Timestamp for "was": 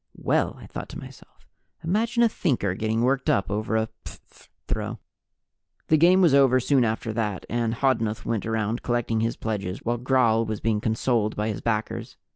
6.21-6.33, 10.43-10.59